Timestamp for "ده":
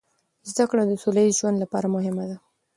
2.29-2.37